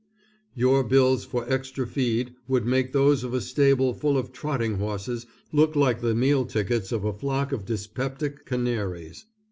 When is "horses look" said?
4.79-5.75